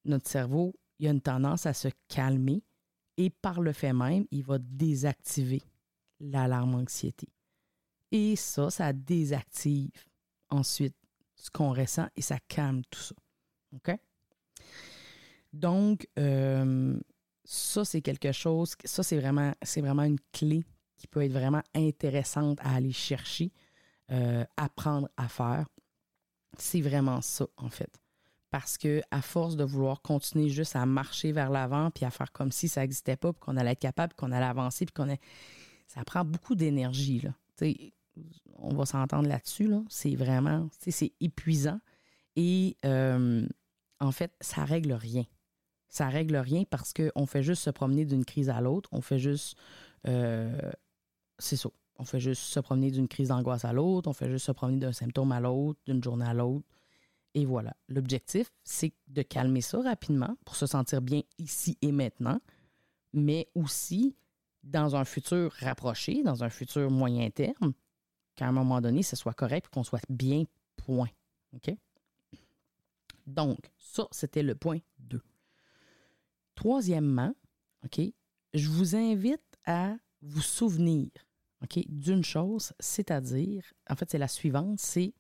notre 0.06 0.30
cerveau, 0.30 0.74
il 1.00 1.08
a 1.08 1.12
une 1.12 1.22
tendance 1.22 1.66
à 1.66 1.74
se 1.74 1.90
calmer 2.08 2.64
et 3.18 3.30
par 3.30 3.62
le 3.62 3.74
fait 3.74 3.94
même, 3.94 4.26
il 4.32 4.44
va 4.44 4.58
désactiver 4.60 5.62
l'alarme 6.20 6.76
anxiété. 6.76 7.28
Et 8.12 8.36
ça, 8.36 8.70
ça 8.70 8.94
désactive 8.94 9.92
ensuite 10.50 10.96
ce 11.36 11.50
qu'on 11.50 11.74
ressent 11.74 12.08
et 12.16 12.22
ça 12.22 12.38
calme 12.48 12.84
tout 12.90 13.00
ça. 13.00 13.16
OK? 13.74 13.98
Donc, 15.54 16.08
euh, 16.18 16.98
ça, 17.44 17.84
c'est 17.84 18.02
quelque 18.02 18.32
chose, 18.32 18.76
ça, 18.86 19.04
c'est 19.04 19.20
vraiment, 19.20 19.54
c'est 19.62 19.82
vraiment 19.82 20.04
une 20.04 20.20
clé 20.32 20.64
qui 20.98 21.08
peut 21.08 21.24
être 21.24 21.32
vraiment 21.32 21.64
intéressante 21.74 22.60
à 22.62 22.76
aller 22.76 22.94
chercher, 22.94 23.52
euh, 24.12 24.46
apprendre 24.56 25.10
à 25.18 25.28
faire 25.28 25.68
c'est 26.58 26.82
vraiment 26.82 27.22
ça, 27.22 27.48
en 27.58 27.70
fait. 27.70 27.90
parce 28.50 28.78
que 28.78 29.02
à 29.12 29.22
force 29.22 29.56
de 29.56 29.64
vouloir 29.64 30.02
continuer 30.02 30.50
juste 30.50 30.76
à 30.76 30.86
marcher 30.86 31.32
vers 31.32 31.50
l'avant 31.50 31.90
puis 31.90 32.06
à 32.06 32.12
faire 32.12 32.32
comme 32.34 32.52
si 32.52 32.68
ça 32.68 32.82
n'existait 32.82 33.16
pas, 33.16 33.32
puis 33.34 33.40
qu'on 33.40 33.58
allait 33.58 33.72
être 33.72 33.80
capable, 33.80 34.14
qu'on 34.14 34.32
allait 34.32 34.46
avancer, 34.46 34.86
puis 34.86 34.94
qu'on 34.94 35.10
est... 35.10 35.22
ça 35.88 36.04
prend 36.04 36.26
beaucoup 36.26 36.56
d'énergie 36.56 37.22
là. 37.22 37.34
on 38.58 38.76
va 38.76 38.86
s'entendre 38.86 39.30
là-dessus 39.30 39.68
là. 39.68 39.82
C'est 39.90 40.16
vraiment, 40.16 40.70
c'est 40.80 41.14
épuisant 41.22 41.80
et 42.36 42.78
euh, 42.86 43.48
en 44.00 44.12
fait, 44.12 44.34
ça 44.42 44.66
règle 44.66 44.94
rien. 44.94 45.26
Ça 45.88 46.08
règle 46.08 46.38
rien 46.38 46.64
parce 46.70 46.94
qu'on 46.94 47.26
fait 47.26 47.44
juste 47.44 47.64
se 47.64 47.70
promener 47.70 48.06
d'une 48.06 48.26
crise 48.26 48.50
à 48.50 48.62
l'autre. 48.62 48.90
On 48.94 49.02
fait 49.02 49.20
juste, 49.20 49.58
euh, 50.08 50.72
c'est 51.38 51.58
ça. 51.58 51.70
On 52.02 52.04
fait 52.04 52.20
juste 52.20 52.42
se 52.42 52.60
promener 52.60 52.90
d'une 52.90 53.08
crise 53.08 53.28
d'angoisse 53.28 53.64
à 53.64 53.74
l'autre. 53.74 54.10
On 54.10 54.14
fait 54.14 54.28
juste 54.28 54.48
se 54.48 54.52
promener 54.52 54.80
d'un 54.80 54.92
symptôme 54.92 55.32
à 55.32 55.40
l'autre, 55.40 55.80
d'une 55.86 56.04
journée 56.04 56.26
à 56.26 56.34
l'autre. 56.34 56.66
Et 57.36 57.46
voilà. 57.46 57.76
L'objectif, 57.90 58.52
c'est 58.64 58.92
de 59.08 59.22
calmer 59.22 59.62
ça 59.62 59.80
rapidement 59.84 60.36
pour 60.44 60.56
se 60.56 60.66
sentir 60.66 61.04
bien 61.04 61.22
ici 61.38 61.78
et 61.84 61.92
maintenant, 61.92 62.40
mais 63.14 63.50
aussi 63.54 64.16
dans 64.64 64.96
un 64.96 65.06
futur 65.06 65.54
rapproché, 65.60 66.24
dans 66.24 66.44
un 66.44 66.50
futur 66.50 66.90
moyen 66.90 67.30
terme, 67.30 67.74
qu'à 68.34 68.48
un 68.48 68.52
moment 68.52 68.82
donné, 68.82 69.04
ce 69.04 69.16
soit 69.16 69.36
correct 69.36 69.68
et 69.68 69.70
qu'on 69.72 69.84
soit 69.84 70.02
bien, 70.10 70.46
point. 70.78 71.10
OK? 71.54 71.72
Donc, 73.28 73.60
ça, 73.78 74.08
c'était 74.10 74.42
le 74.42 74.56
point 74.56 74.80
2. 75.02 75.22
Troisièmement, 76.56 77.36
OK, 77.86 78.02
je 78.56 78.70
vous 78.70 78.96
invite 78.96 79.60
à 79.68 79.96
vous 80.24 80.42
souvenir 80.42 81.12
D'une 81.88 82.24
chose, 82.24 82.74
c'est-à-dire, 82.80 83.64
en 83.90 83.96
fait, 83.96 84.10
c'est 84.10 84.18
la 84.18 84.28
suivante, 84.28 84.80
c'est 84.80 85.14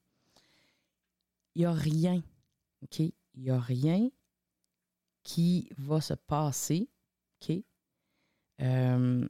il 1.53 1.59
n'y 1.59 1.65
a 1.65 1.73
rien, 1.73 2.23
OK? 2.81 2.99
Il 2.99 3.13
n'y 3.35 3.49
a 3.49 3.59
rien 3.59 4.09
qui 5.23 5.69
va 5.77 6.01
se 6.01 6.13
passer, 6.13 6.89
OK? 7.41 7.57
Euh, 8.61 9.27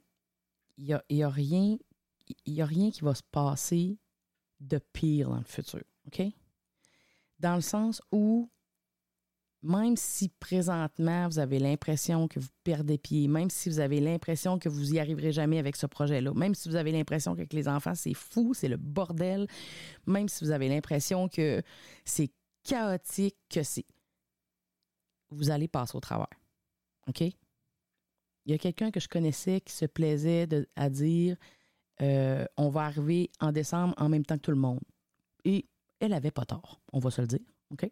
il 0.78 0.86
n'y 0.86 0.94
a, 0.94 1.04
y 1.10 1.24
a, 1.24 1.30
rien, 1.30 1.78
il 2.46 2.62
a 2.62 2.66
rien 2.66 2.92
qui 2.92 3.02
va 3.02 3.14
se 3.16 3.24
passer 3.24 3.98
de 4.60 4.78
pire 4.78 5.30
dans 5.30 5.38
le 5.38 5.44
futur, 5.44 5.84
OK? 6.08 6.22
Dans 7.40 7.56
le 7.56 7.62
sens 7.62 8.02
où 8.12 8.50
même 9.64 9.96
si 9.96 10.30
présentement 10.30 11.28
vous 11.28 11.40
avez 11.40 11.60
l'impression 11.60 12.28
que 12.28 12.40
vous 12.40 12.50
perdez 12.64 12.98
pied, 12.98 13.28
même 13.28 13.50
si 13.50 13.70
vous 13.70 13.80
avez 13.80 14.00
l'impression 14.00 14.58
que 14.58 14.70
vous 14.70 14.94
y 14.94 15.00
arriverez 15.00 15.32
jamais 15.32 15.60
avec 15.60 15.76
ce 15.76 15.86
projet-là, 15.86 16.34
même 16.34 16.56
si 16.56 16.68
vous 16.68 16.76
avez 16.76 16.92
l'impression 16.92 17.36
qu'avec 17.36 17.54
les 17.54 17.68
enfants 17.68 17.96
c'est 17.96 18.16
fou, 18.16 18.54
c'est 18.54 18.68
le 18.68 18.78
bordel, 18.78 19.48
même 20.08 20.28
si 20.28 20.44
vous 20.44 20.52
avez 20.52 20.68
l'impression 20.68 21.28
que 21.28 21.62
c'est 22.06 22.32
chaotique, 22.64 23.38
que 23.50 23.64
c'est. 23.64 23.86
Vous 25.30 25.52
allez 25.52 25.68
passer 25.68 25.96
au 25.96 26.02
travers. 26.02 26.28
OK? 27.08 27.22
Il 27.22 28.52
y 28.52 28.54
a 28.54 28.58
quelqu'un 28.58 28.92
que 28.92 29.00
je 29.00 29.08
connaissais 29.08 29.62
qui 29.62 29.74
se 29.74 29.86
plaisait 29.86 30.48
à 30.76 30.90
dire 30.90 31.38
euh, 32.02 32.46
on 32.58 32.70
va 32.70 32.86
arriver 32.86 33.30
en 33.40 33.52
décembre 33.52 33.94
en 33.98 34.10
même 34.10 34.26
temps 34.26 34.36
que 34.36 34.42
tout 34.42 34.52
le 34.52 34.58
monde. 34.58 34.80
Et 35.46 35.68
elle 36.00 36.14
avait 36.14 36.32
pas 36.32 36.46
tort, 36.46 36.82
on 36.92 37.00
va 37.00 37.12
se 37.12 37.22
le 37.22 37.28
dire. 37.28 37.40
OK? 37.72 37.90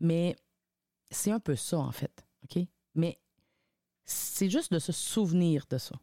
Mais 0.00 0.36
c'est 1.12 1.30
un 1.30 1.40
peu 1.40 1.56
ça, 1.56 1.78
en 1.78 1.92
fait. 1.92 2.26
OK? 2.44 2.62
Mais 2.94 3.18
c'est 4.04 4.50
juste 4.50 4.72
de 4.72 4.78
se 4.78 4.92
souvenir 4.92 5.66
de 5.70 5.78
ça. 5.78 5.94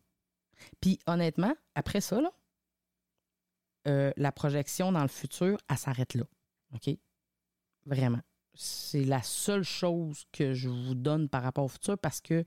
Puis 0.81 0.99
honnêtement, 1.07 1.53
après 1.75 2.01
ça, 2.01 2.19
euh, 3.87 4.11
la 4.17 4.31
projection 4.31 4.91
dans 4.91 5.01
le 5.01 5.07
futur, 5.07 5.57
elle 5.69 5.77
s'arrête 5.77 6.13
là. 6.13 6.23
OK? 6.73 6.95
Vraiment. 7.85 8.21
C'est 8.53 9.05
la 9.05 9.21
seule 9.21 9.63
chose 9.63 10.25
que 10.31 10.53
je 10.53 10.69
vous 10.69 10.95
donne 10.95 11.29
par 11.29 11.43
rapport 11.43 11.65
au 11.65 11.69
futur 11.69 11.97
parce 11.97 12.19
que 12.19 12.43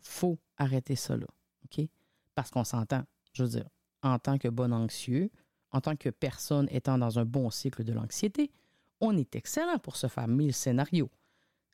faut 0.00 0.38
arrêter 0.56 0.96
ça 0.96 1.16
là. 1.16 1.26
OK? 1.64 1.86
Parce 2.34 2.50
qu'on 2.50 2.64
s'entend. 2.64 3.04
Je 3.32 3.42
veux 3.42 3.48
dire, 3.48 3.68
en 4.02 4.18
tant 4.18 4.38
que 4.38 4.48
bon 4.48 4.72
anxieux, 4.72 5.30
en 5.72 5.80
tant 5.80 5.96
que 5.96 6.10
personne 6.10 6.68
étant 6.70 6.98
dans 6.98 7.18
un 7.18 7.24
bon 7.24 7.50
cycle 7.50 7.82
de 7.82 7.92
l'anxiété, 7.92 8.50
on 9.00 9.16
est 9.16 9.34
excellent 9.34 9.78
pour 9.78 9.96
se 9.96 10.06
faire 10.06 10.28
mille 10.28 10.52
scénarios 10.52 11.10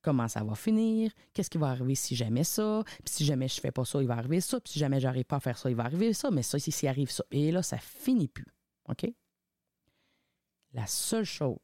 comment 0.03 0.29
ça 0.29 0.45
va 0.45 0.55
finir, 0.55 1.13
qu'est-ce 1.33 1.51
qui 1.51 1.59
va 1.59 1.69
arriver 1.69 1.95
si 1.95 2.15
jamais 2.15 2.45
ça, 2.45 2.83
puis 3.05 3.13
si 3.15 3.25
jamais 3.25 3.49
je 3.49 3.61
fais 3.61 3.73
pas 3.73 3.85
ça, 3.85 4.01
il 4.01 4.07
va 4.07 4.17
arriver 4.17 4.41
ça, 4.41 4.61
puis 4.61 4.73
si 4.73 4.79
jamais 4.79 5.01
j'arrive 5.01 5.25
pas 5.25 5.37
à 5.37 5.41
faire 5.41 5.59
ça, 5.59 5.71
il 5.71 5.77
va 5.77 5.85
arriver 5.85 6.13
ça, 6.13 6.31
mais 6.31 6.43
ça, 6.43 6.59
si 6.59 6.73
s'il 6.73 6.89
arrive 6.89 7.11
ça. 7.11 7.25
Et 7.31 7.51
là, 7.51 7.63
ça 7.63 7.79
finit 7.79 8.29
plus. 8.29 8.47
OK? 8.89 9.07
La 10.73 10.87
seule 10.87 11.25
chose 11.25 11.59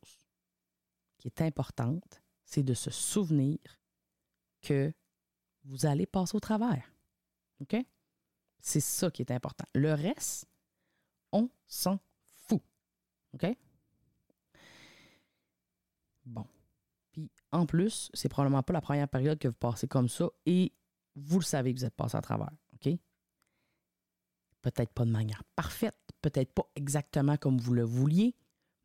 qui 1.19 1.29
est 1.29 1.43
importante, 1.43 2.23
c'est 2.45 2.63
de 2.63 2.75
se 2.75 2.91
souvenir 2.91 3.59
que 4.61 4.93
vous 5.65 5.87
allez 5.87 6.07
passer 6.07 6.37
au 6.37 6.41
travers. 6.41 6.93
OK? 7.61 7.77
C'est 8.61 8.81
ça 8.81 9.11
qui 9.11 9.23
est 9.23 9.31
important. 9.31 9.67
Le 9.75 9.93
reste, 9.93 10.47
on 11.33 11.51
s'en 11.67 11.99
fout. 12.33 12.63
OK? 13.35 13.47
Bon. 16.25 16.47
En 17.55 17.67
plus, 17.67 18.11
c'est 18.15 18.29
probablement 18.29 18.65
pas 18.65 18.73
la 18.73 18.81
première 18.81 19.09
période 19.09 19.39
que 19.39 19.47
vous 19.47 19.55
passez 19.55 19.87
comme 19.87 20.09
ça 20.09 20.29
et 20.45 20.73
vous 21.15 21.39
le 21.39 21.45
savez 21.45 21.73
que 21.73 21.79
vous 21.79 21.85
êtes 21.85 21.95
passé 21.95 22.17
à 22.17 22.21
travers. 22.21 22.51
OK? 22.75 22.93
Peut-être 24.61 24.93
pas 24.93 25.05
de 25.05 25.13
manière 25.13 25.45
parfaite, 25.55 25.97
peut-être 26.21 26.53
pas 26.53 26.69
exactement 26.75 27.37
comme 27.37 27.59
vous 27.59 27.73
le 27.73 27.85
vouliez, 27.85 28.35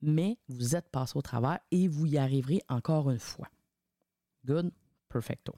mais 0.01 0.37
vous 0.49 0.75
êtes 0.75 0.87
passé 0.89 1.13
au 1.17 1.23
travers 1.23 1.57
et 1.71 1.87
vous 1.87 2.05
y 2.05 2.19
arriverez 2.19 2.61
encore 2.69 3.09
une 3.09 3.17
fois. 3.17 3.49
Good? 4.45 4.71
Perfecto. 5.07 5.55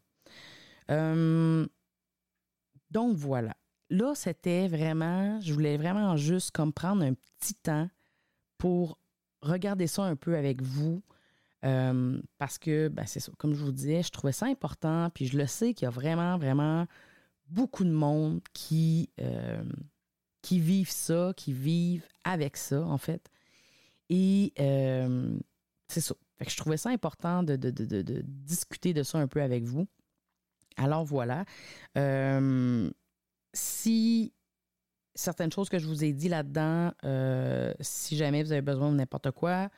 Euh, 0.90 1.68
donc 2.92 3.18
voilà. 3.18 3.58
Là, 3.90 4.16
c'était 4.16 4.70
vraiment, 4.70 5.42
je 5.42 5.54
voulais 5.54 5.76
vraiment 5.76 6.16
juste 6.16 6.52
comme 6.52 6.72
prendre 6.72 7.04
un 7.04 7.14
petit 7.14 7.56
temps 7.56 7.90
pour 8.58 8.98
regarder 9.42 9.88
ça 9.88 10.04
un 10.04 10.16
peu 10.16 10.38
avec 10.38 10.62
vous, 10.62 11.04
euh, 11.64 12.20
parce 12.38 12.58
que, 12.58 12.88
ben, 12.88 13.06
c'est 13.06 13.20
ça, 13.20 13.32
comme 13.38 13.54
je 13.54 13.64
vous 13.64 13.72
disais, 13.72 14.02
je 14.02 14.10
trouvais 14.10 14.32
ça 14.32 14.48
important, 14.48 15.10
puis 15.14 15.28
je 15.28 15.38
le 15.38 15.46
sais 15.46 15.74
qu'il 15.74 15.86
y 15.86 15.88
a 15.88 15.92
vraiment, 15.92 16.38
vraiment 16.38 16.88
beaucoup 17.48 17.84
de 17.84 17.92
monde 17.92 18.42
qui, 18.54 19.10
euh, 19.20 19.64
qui 20.42 20.60
vivent 20.60 20.92
ça, 20.92 21.34
qui 21.38 21.54
vivent 21.54 22.08
avec 22.24 22.58
ça, 22.58 22.82
en 22.84 22.98
fait. 22.98 23.30
Et 24.10 24.54
euh, 24.60 25.38
c'est 25.88 26.02
ça. 26.02 26.16
Fait 26.38 26.46
que 26.46 26.52
je 26.52 26.58
trouvais 26.58 26.78
ça 26.78 26.90
important 26.90 27.44
de, 27.44 27.56
de, 27.56 28.24
discuter 28.26 28.94
de 28.94 29.04
ça 29.04 29.20
un 29.20 29.28
peu 29.28 29.42
avec 29.42 29.64
vous. 29.64 29.88
Alors 30.78 31.06
voilà. 31.06 31.46
si 33.54 34.34
certaines 35.14 35.52
choses 35.52 35.70
que 35.70 35.78
je 35.78 35.86
vous 35.86 36.04
ai 36.04 36.14
dit 36.14 36.30
là-dedans, 36.30 36.92
si 37.80 38.18
jamais 38.18 38.42
vous 38.42 38.52
avez 38.52 38.62
besoin 38.62 38.92
de 38.92 38.96
n'importe 38.96 39.30
quoi, 39.32 39.70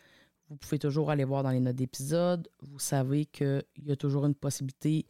vous 0.54 0.58
pouvez 0.58 0.78
toujours 0.78 1.10
aller 1.10 1.24
voir 1.24 1.42
dans 1.42 1.50
les 1.50 1.60
notes 1.60 1.76
d'épisode. 1.76 2.48
Vous 2.62 2.78
savez 2.78 3.26
qu'il 3.26 3.63
y 3.82 3.92
a 3.92 3.96
toujours 3.96 4.28
une 4.28 4.36
possibilité 4.36 5.08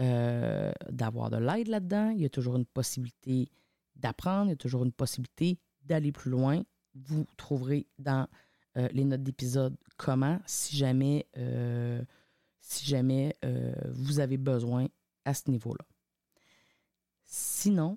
euh, 0.00 0.70
d'avoir 0.90 1.30
de 1.30 1.38
l'aide 1.38 1.68
là-dedans. 1.68 2.10
Il 2.10 2.20
y 2.20 2.26
a 2.26 2.28
toujours 2.28 2.56
une 2.56 2.66
possibilité 2.66 3.48
d'apprendre. 3.96 4.48
Il 4.48 4.50
y 4.50 4.52
a 4.52 4.56
toujours 4.56 4.84
une 4.84 4.92
possibilité 4.92 5.58
d'aller 5.80 6.12
plus 6.12 6.30
loin. 6.30 6.62
Vous 6.94 7.24
trouverez 7.38 7.86
dans 7.98 8.28
euh, 8.76 8.86
les 8.92 9.04
notes 9.04 9.22
d'épisode 9.22 9.78
comment, 9.96 10.38
si 10.44 10.76
jamais, 10.76 11.26
euh, 11.38 12.02
si 12.60 12.84
jamais 12.84 13.34
vous 13.94 14.20
avez 14.20 14.36
besoin 14.36 14.88
à 15.24 15.32
ce 15.32 15.50
niveau-là. 15.50 15.86
Sinon, 17.24 17.96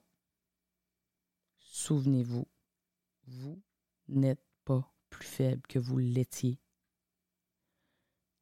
souvenez-vous, 1.60 2.48
vous 3.28 3.62
n'êtes 4.08 4.44
pas 4.64 4.90
plus 5.10 5.28
faible 5.28 5.62
que 5.68 5.78
vous 5.78 5.98
l'étiez 5.98 6.58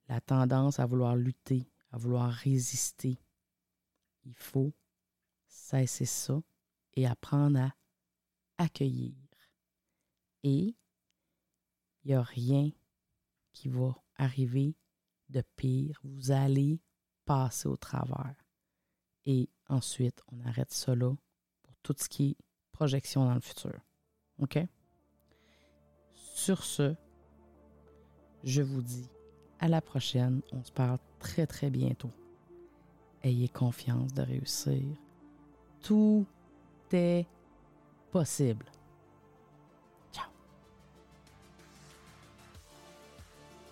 la 0.07 0.21
tendance 0.21 0.79
à 0.79 0.85
vouloir 0.85 1.15
lutter, 1.15 1.69
à 1.91 1.97
vouloir 1.97 2.31
résister. 2.31 3.17
Il 4.25 4.35
faut 4.35 4.73
cesser 5.47 6.05
ça 6.05 6.41
et 6.93 7.07
apprendre 7.07 7.59
à 7.59 7.75
accueillir. 8.57 9.15
Et 10.43 10.75
il 12.03 12.07
n'y 12.07 12.13
a 12.13 12.21
rien 12.21 12.69
qui 13.53 13.69
va 13.69 13.95
arriver 14.17 14.75
de 15.29 15.41
pire. 15.55 15.99
Vous 16.03 16.31
allez 16.31 16.81
passer 17.25 17.67
au 17.67 17.77
travers. 17.77 18.35
Et 19.25 19.49
ensuite, 19.69 20.21
on 20.27 20.41
arrête 20.41 20.73
là 20.87 21.15
pour 21.63 21.75
tout 21.81 21.95
ce 21.97 22.09
qui 22.09 22.31
est 22.31 22.37
projection 22.71 23.25
dans 23.25 23.33
le 23.33 23.39
futur. 23.39 23.79
OK? 24.39 24.59
Sur 26.13 26.63
ce, 26.63 26.95
je 28.43 28.61
vous 28.61 28.81
dis 28.81 29.07
à 29.59 29.67
la 29.67 29.81
prochaine. 29.81 30.41
On 30.51 30.63
se 30.63 30.71
parle 30.71 30.97
très, 31.19 31.45
très 31.45 31.69
bientôt. 31.69 32.11
Ayez 33.23 33.47
confiance 33.47 34.13
de 34.13 34.21
réussir. 34.21 34.83
Tout 35.81 36.25
est 36.91 37.25
possible. 38.11 38.65
Ciao. 40.11 40.25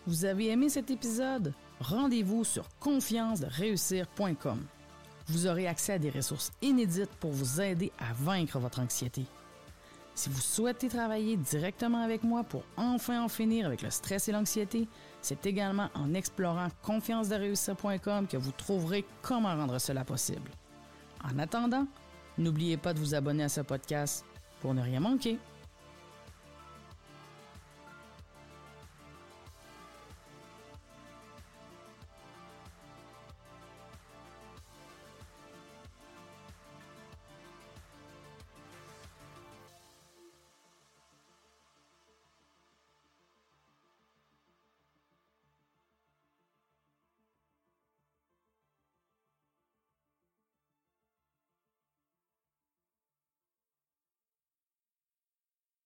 Vous 0.08 0.26
avez 0.26 0.50
aimé 0.50 0.70
cet 0.70 0.90
épisode? 0.90 1.54
rendez-vous 1.82 2.44
sur 2.44 2.68
confiance-de-réussir.com. 2.80 4.60
Vous 5.28 5.48
aurez 5.48 5.68
accès 5.68 5.94
à 5.94 6.00
des 6.00 6.10
ressources 6.10 6.52
inédites 6.62 7.12
pour 7.20 7.32
vous 7.32 7.62
aider 7.62 7.92
à 8.00 8.14
vaincre 8.14 8.60
votre 8.60 8.80
anxiété. 8.80 9.26
Si 10.14 10.30
vous 10.30 10.42
souhaitez 10.42 10.90
travailler 10.90 11.38
directement 11.38 12.04
avec 12.04 12.24
moi 12.24 12.44
pour 12.44 12.64
enfin 12.78 13.24
en 13.24 13.30
finir 13.30 13.66
avec 13.66 13.82
le 13.82 13.90
stress 13.90 14.28
et 14.28 14.32
l'anxiété, 14.32 14.88
c'est 15.22 15.46
également 15.46 15.90
en 15.94 16.14
explorant 16.14 16.70
confiance-de-réussir.com 16.82 18.28
que 18.28 18.38
vous 18.38 18.52
trouverez 18.52 19.06
comment 19.22 19.56
rendre 19.56 19.80
cela 19.80 20.04
possible. 20.04 20.52
En 21.24 21.38
attendant, 21.40 21.86
n'oubliez 22.38 22.78
pas 22.78 22.94
de 22.94 23.00
vous 23.00 23.14
abonner 23.14 23.44
à 23.44 23.50
ce 23.50 23.62
podcast 23.62 24.26
pour 24.62 24.74
ne 24.74 24.82
rien 24.82 25.00
manquer. 25.00 25.38